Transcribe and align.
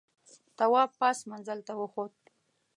تواب 0.57 0.89
پاس 0.99 1.19
منزل 1.29 1.59
ته 1.67 1.73
وخوت. 1.81 2.13